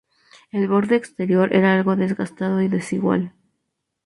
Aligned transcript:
El 0.51 0.67
borde 0.67 0.95
exterior 0.95 1.53
es 1.55 1.63
algo 1.63 1.95
desgastado 1.95 2.63
y 2.63 2.67
desigual. 2.67 3.33